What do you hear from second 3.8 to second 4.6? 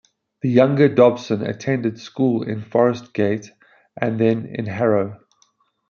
and then